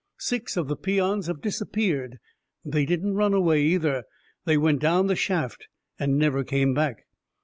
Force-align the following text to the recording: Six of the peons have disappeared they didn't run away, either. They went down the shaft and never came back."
Six 0.17 0.57
of 0.57 0.67
the 0.67 0.75
peons 0.75 1.27
have 1.27 1.41
disappeared 1.43 2.17
they 2.65 2.85
didn't 2.87 3.13
run 3.13 3.35
away, 3.35 3.61
either. 3.61 4.05
They 4.45 4.57
went 4.57 4.79
down 4.81 5.05
the 5.05 5.15
shaft 5.15 5.67
and 5.99 6.17
never 6.17 6.43
came 6.43 6.73
back." 6.73 7.03